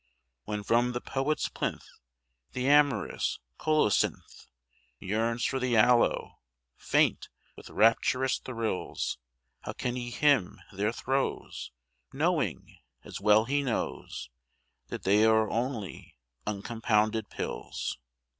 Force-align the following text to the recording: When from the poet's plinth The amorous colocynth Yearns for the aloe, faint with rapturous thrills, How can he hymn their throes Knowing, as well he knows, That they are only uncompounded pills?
When 0.45 0.63
from 0.63 0.93
the 0.93 0.99
poet's 0.99 1.47
plinth 1.47 1.87
The 2.53 2.67
amorous 2.67 3.37
colocynth 3.59 4.47
Yearns 4.97 5.45
for 5.45 5.59
the 5.59 5.77
aloe, 5.77 6.39
faint 6.75 7.29
with 7.55 7.69
rapturous 7.69 8.39
thrills, 8.39 9.19
How 9.59 9.73
can 9.73 9.95
he 9.95 10.09
hymn 10.09 10.59
their 10.73 10.91
throes 10.91 11.71
Knowing, 12.11 12.79
as 13.03 13.21
well 13.21 13.45
he 13.45 13.61
knows, 13.61 14.31
That 14.87 15.03
they 15.03 15.23
are 15.23 15.47
only 15.51 16.15
uncompounded 16.47 17.29
pills? 17.29 17.99